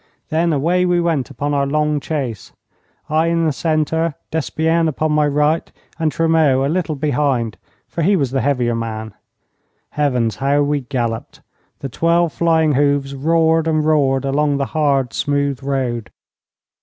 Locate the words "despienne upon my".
4.31-5.27